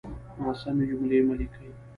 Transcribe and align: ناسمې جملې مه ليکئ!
ناسمې 0.41 0.83
جملې 0.89 1.17
مه 1.27 1.33
ليکئ! 1.39 1.69